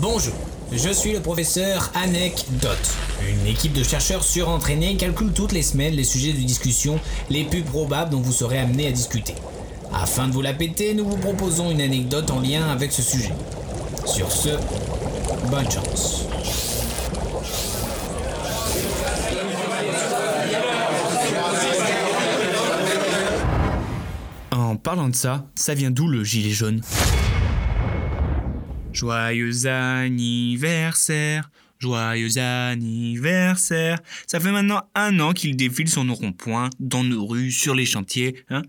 [0.00, 0.32] Bonjour,
[0.72, 2.96] je suis le professeur Anecdote.
[3.28, 7.60] Une équipe de chercheurs surentraînés calcule toutes les semaines les sujets de discussion les plus
[7.60, 9.34] probables dont vous serez amené à discuter.
[9.92, 13.34] Afin de vous la péter, nous vous proposons une anecdote en lien avec ce sujet.
[14.06, 14.48] Sur ce,
[15.50, 16.24] bonne chance.
[24.50, 26.80] En parlant de ça, ça vient d'où le gilet jaune?
[28.92, 33.98] Joyeux anniversaire, joyeux anniversaire.
[34.26, 37.86] Ça fait maintenant un an qu'il défile sur nos ronds-points, dans nos rues, sur les
[37.86, 38.62] chantiers, hein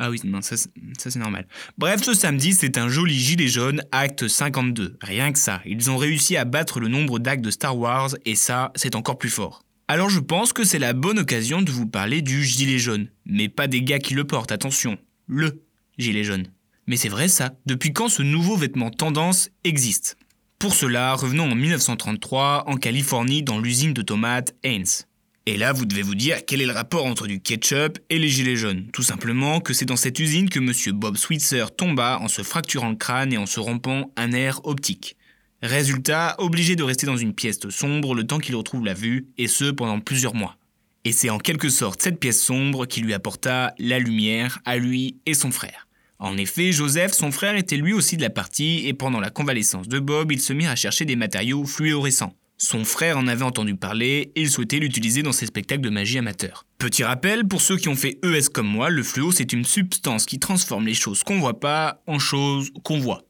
[0.00, 0.70] ah oui, non, ça, ça
[1.10, 1.48] c'est normal.
[1.76, 4.96] Bref, ce samedi, c'est un joli gilet jaune, acte 52.
[5.02, 8.36] Rien que ça, ils ont réussi à battre le nombre d'actes de Star Wars, et
[8.36, 9.64] ça, c'est encore plus fort.
[9.88, 13.08] Alors je pense que c'est la bonne occasion de vous parler du gilet jaune.
[13.26, 14.98] Mais pas des gars qui le portent, attention.
[15.26, 15.64] Le
[15.98, 16.46] gilet jaune.
[16.88, 20.16] Mais c'est vrai ça, depuis quand ce nouveau vêtement tendance existe?
[20.58, 25.06] Pour cela, revenons en 1933 en Californie dans l'usine de tomates Heinz.
[25.44, 28.30] Et là, vous devez vous dire quel est le rapport entre du ketchup et les
[28.30, 28.86] gilets jaunes?
[28.90, 32.88] Tout simplement que c'est dans cette usine que monsieur Bob Switzer tomba en se fracturant
[32.88, 35.18] le crâne et en se rompant un nerf optique.
[35.62, 39.46] Résultat, obligé de rester dans une pièce sombre le temps qu'il retrouve la vue, et
[39.46, 40.56] ce pendant plusieurs mois.
[41.04, 45.16] Et c'est en quelque sorte cette pièce sombre qui lui apporta la lumière à lui
[45.26, 45.87] et son frère.
[46.18, 49.88] En effet, Joseph, son frère, était lui aussi de la partie et pendant la convalescence
[49.88, 52.34] de Bob, ils se mirent à chercher des matériaux fluorescents.
[52.60, 56.18] Son frère en avait entendu parler et il souhaitait l'utiliser dans ses spectacles de magie
[56.18, 56.66] amateurs.
[56.78, 60.26] Petit rappel, pour ceux qui ont fait ES comme moi, le fluo c'est une substance
[60.26, 63.22] qui transforme les choses qu'on voit pas en choses qu'on voit.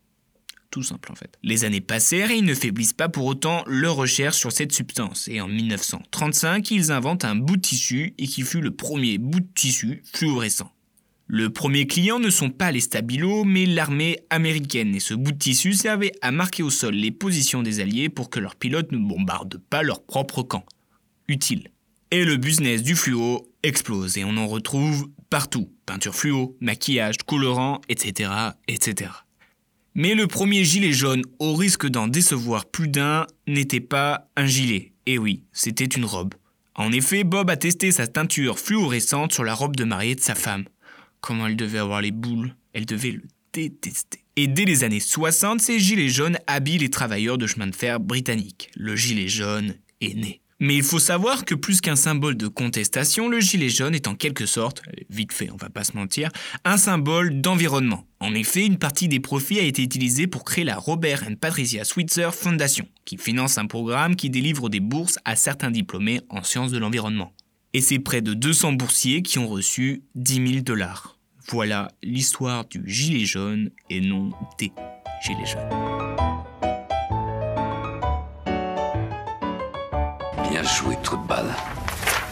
[0.70, 1.38] Tout simple en fait.
[1.42, 5.28] Les années passèrent et ils ne faiblissent pas pour autant leur recherche sur cette substance.
[5.28, 9.40] Et en 1935, ils inventent un bout de tissu et qui fut le premier bout
[9.40, 10.72] de tissu fluorescent.
[11.30, 15.36] Le premier client ne sont pas les stabilos, mais l'armée américaine, et ce bout de
[15.36, 18.96] tissu servait à marquer au sol les positions des Alliés pour que leurs pilotes ne
[18.96, 20.64] bombardent pas leur propre camp.
[21.28, 21.68] Utile.
[22.10, 25.70] Et le business du fluo explose, et on en retrouve partout.
[25.84, 28.30] Peinture fluo, maquillage, colorant, etc.,
[28.66, 29.10] etc.
[29.94, 34.94] Mais le premier gilet jaune, au risque d'en décevoir plus d'un, n'était pas un gilet.
[35.04, 36.32] Et oui, c'était une robe.
[36.74, 40.34] En effet, Bob a testé sa teinture fluorescente sur la robe de mariée de sa
[40.34, 40.64] femme.
[41.20, 42.54] Comment elle devait avoir les boules.
[42.72, 44.20] Elle devait le détester.
[44.36, 47.98] Et dès les années 60, ces gilets jaunes habillent les travailleurs de chemin de fer
[47.98, 48.70] britanniques.
[48.76, 50.40] Le gilet jaune est né.
[50.60, 54.16] Mais il faut savoir que plus qu'un symbole de contestation, le gilet jaune est en
[54.16, 56.30] quelque sorte, vite fait, on va pas se mentir,
[56.64, 58.06] un symbole d'environnement.
[58.18, 61.84] En effet, une partie des profits a été utilisée pour créer la Robert and Patricia
[61.84, 66.72] Switzer Foundation, qui finance un programme qui délivre des bourses à certains diplômés en sciences
[66.72, 67.32] de l'environnement.
[67.74, 71.18] Et c'est près de 200 boursiers qui ont reçu 10 000 dollars.
[71.50, 74.72] Voilà l'histoire du gilet jaune et non des
[75.22, 75.68] gilets jaunes.
[80.50, 81.54] Bien joué, trou de balle.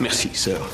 [0.00, 0.70] Merci, sœur.